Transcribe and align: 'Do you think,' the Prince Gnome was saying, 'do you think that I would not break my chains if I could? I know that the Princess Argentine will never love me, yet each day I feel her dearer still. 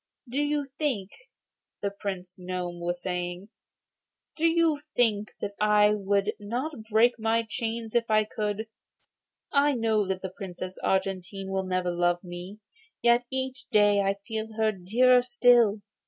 'Do 0.27 0.41
you 0.41 0.65
think,' 0.79 1.13
the 1.83 1.91
Prince 1.91 2.39
Gnome 2.39 2.79
was 2.79 2.99
saying, 3.03 3.49
'do 4.35 4.47
you 4.47 4.81
think 4.95 5.31
that 5.41 5.53
I 5.61 5.93
would 5.93 6.33
not 6.39 6.73
break 6.89 7.19
my 7.19 7.43
chains 7.47 7.93
if 7.93 8.09
I 8.09 8.23
could? 8.23 8.67
I 9.51 9.73
know 9.75 10.07
that 10.07 10.23
the 10.23 10.33
Princess 10.35 10.79
Argentine 10.79 11.51
will 11.51 11.67
never 11.67 11.91
love 11.91 12.23
me, 12.23 12.57
yet 13.03 13.27
each 13.29 13.65
day 13.69 14.01
I 14.01 14.15
feel 14.27 14.53
her 14.53 14.71
dearer 14.71 15.21
still. 15.21 15.83